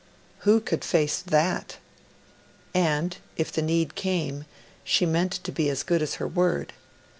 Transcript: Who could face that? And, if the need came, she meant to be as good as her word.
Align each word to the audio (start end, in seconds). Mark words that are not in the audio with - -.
Who 0.39 0.61
could 0.61 0.83
face 0.83 1.19
that? 1.21 1.77
And, 2.73 3.17
if 3.37 3.51
the 3.51 3.61
need 3.61 3.93
came, 3.93 4.45
she 4.83 5.05
meant 5.05 5.33
to 5.43 5.51
be 5.51 5.69
as 5.69 5.83
good 5.83 6.01
as 6.01 6.15
her 6.15 6.27
word. 6.27 6.73